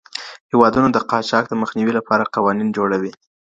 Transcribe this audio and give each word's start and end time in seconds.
هیوادونه 0.51 0.87
د 0.91 0.97
قاچاق 1.09 1.45
د 1.49 1.53
مخنیوي 1.61 1.93
لپاره 1.99 2.31
قوانین 2.35 2.69
جوړوي. 2.77 3.11